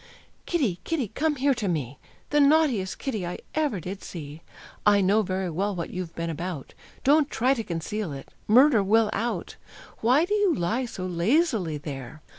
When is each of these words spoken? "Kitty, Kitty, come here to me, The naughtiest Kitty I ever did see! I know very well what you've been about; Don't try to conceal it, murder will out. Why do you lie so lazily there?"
"Kitty, 0.47 0.79
Kitty, 0.83 1.09
come 1.09 1.35
here 1.35 1.53
to 1.53 1.67
me, 1.67 1.99
The 2.31 2.39
naughtiest 2.39 2.97
Kitty 2.97 3.23
I 3.23 3.37
ever 3.53 3.79
did 3.79 4.01
see! 4.03 4.41
I 4.83 4.99
know 4.99 5.21
very 5.21 5.51
well 5.51 5.75
what 5.75 5.91
you've 5.91 6.15
been 6.15 6.31
about; 6.31 6.73
Don't 7.03 7.29
try 7.29 7.53
to 7.53 7.63
conceal 7.63 8.11
it, 8.11 8.29
murder 8.47 8.81
will 8.81 9.11
out. 9.13 9.57
Why 9.99 10.25
do 10.25 10.33
you 10.33 10.55
lie 10.55 10.85
so 10.85 11.05
lazily 11.05 11.77
there?" 11.77 12.23